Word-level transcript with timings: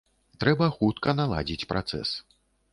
Трэба 0.43 0.69
хутка 0.77 1.15
наладзіць 1.21 1.69
працэс. 1.75 2.19